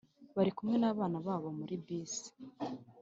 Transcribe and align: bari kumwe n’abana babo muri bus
bari 0.35 0.51
kumwe 0.57 0.75
n’abana 0.79 1.17
babo 1.27 1.49
muri 1.59 1.75
bus 1.83 2.13